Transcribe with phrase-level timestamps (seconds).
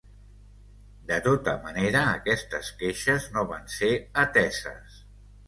[1.11, 3.93] De tota manera, aquestes queixes no van ser
[4.25, 4.99] ateses.